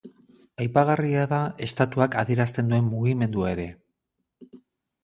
[0.63, 3.69] Aipagarria da estatuak adierazten duen mugimendua ere.